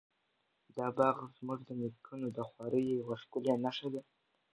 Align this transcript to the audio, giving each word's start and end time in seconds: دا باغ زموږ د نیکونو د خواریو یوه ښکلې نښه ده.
دا 0.77 0.87
باغ 0.97 1.15
زموږ 1.37 1.59
د 1.65 1.69
نیکونو 1.79 2.27
د 2.37 2.39
خواریو 2.49 2.95
یوه 3.01 3.15
ښکلې 3.21 3.53
نښه 3.63 3.87
ده. 3.93 4.01